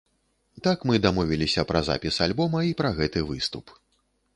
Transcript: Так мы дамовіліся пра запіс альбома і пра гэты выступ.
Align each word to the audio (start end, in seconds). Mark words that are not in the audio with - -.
Так 0.67 0.77
мы 0.91 0.95
дамовіліся 1.05 1.67
пра 1.73 1.85
запіс 1.93 2.21
альбома 2.29 2.59
і 2.71 2.77
пра 2.81 2.89
гэты 3.01 3.19
выступ. 3.33 3.81